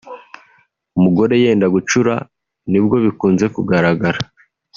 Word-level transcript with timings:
umugore 0.97 1.33
yenda 1.43 1.67
gucura 1.75 2.13
nibwo 2.71 2.95
bikunze 3.05 3.45
kugaragara 3.55 4.19